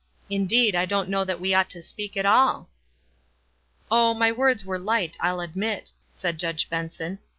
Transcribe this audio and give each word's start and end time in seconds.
Indeed, 0.31 0.73
I 0.73 0.85
don't 0.87 1.09
know 1.09 1.23
that 1.25 1.33
w 1.33 1.49
T 1.49 1.51
e 1.51 1.53
ought 1.53 1.69
to 1.69 1.81
speak 1.83 2.17
at 2.17 2.25
all." 2.25 2.71
"Oh, 3.91 4.15
my 4.15 4.31
words 4.31 4.65
were 4.65 4.79
light, 4.79 5.15
I'll 5.19 5.41
admit," 5.41 5.91
said 6.11 6.39
Judge 6.39 6.67
Benson. 6.71 7.19